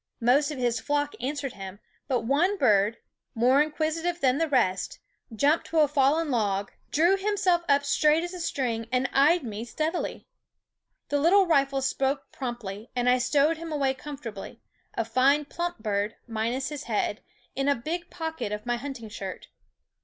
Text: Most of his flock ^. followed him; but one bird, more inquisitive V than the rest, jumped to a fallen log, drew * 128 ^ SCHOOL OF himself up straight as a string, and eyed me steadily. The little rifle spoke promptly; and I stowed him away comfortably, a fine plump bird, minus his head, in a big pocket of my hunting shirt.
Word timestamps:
Most 0.19 0.49
of 0.49 0.57
his 0.57 0.79
flock 0.79 1.13
^. 1.21 1.21
followed 1.39 1.53
him; 1.53 1.79
but 2.07 2.21
one 2.21 2.57
bird, 2.57 2.97
more 3.35 3.61
inquisitive 3.61 4.15
V 4.15 4.21
than 4.21 4.39
the 4.39 4.47
rest, 4.49 4.97
jumped 5.31 5.67
to 5.67 5.77
a 5.77 5.87
fallen 5.87 6.31
log, 6.31 6.71
drew 6.89 7.09
* 7.09 7.13
128 7.17 7.33
^ 7.33 7.37
SCHOOL 7.39 7.53
OF 7.53 7.59
himself 7.59 7.77
up 7.77 7.85
straight 7.85 8.23
as 8.23 8.33
a 8.33 8.39
string, 8.39 8.87
and 8.91 9.07
eyed 9.13 9.43
me 9.43 9.63
steadily. 9.63 10.25
The 11.09 11.19
little 11.21 11.45
rifle 11.45 11.83
spoke 11.83 12.31
promptly; 12.31 12.89
and 12.95 13.07
I 13.07 13.19
stowed 13.19 13.57
him 13.57 13.71
away 13.71 13.93
comfortably, 13.93 14.59
a 14.95 15.05
fine 15.05 15.45
plump 15.45 15.77
bird, 15.83 16.15
minus 16.27 16.69
his 16.69 16.85
head, 16.85 17.21
in 17.55 17.69
a 17.69 17.75
big 17.75 18.09
pocket 18.09 18.51
of 18.51 18.65
my 18.65 18.77
hunting 18.77 19.07
shirt. 19.07 19.49